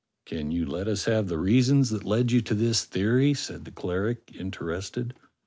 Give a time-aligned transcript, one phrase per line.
[0.25, 3.71] "Can you let us have the reasons that led you to this theory?" said the
[3.71, 5.13] cleric, interested.